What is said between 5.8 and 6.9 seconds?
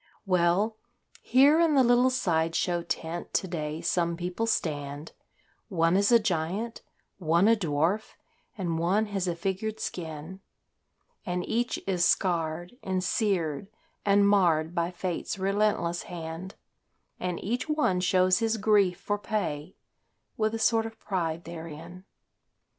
is a giant,